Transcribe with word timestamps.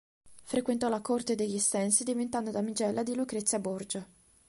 Frequentò 0.45 0.89
la 0.89 0.99
corte 0.99 1.35
degli 1.35 1.53
Estensi 1.57 2.03
diventando 2.03 2.49
damigella 2.49 3.03
di 3.03 3.13
Lucrezia 3.13 3.59
Borgia. 3.59 4.03